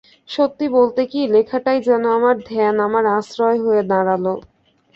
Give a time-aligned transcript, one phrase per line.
[0.29, 4.25] সত্যি বলতে কি, লেখাটাই যেন আমার ধ্যান আমার আশ্রয় হয়ে দাঁড়াল।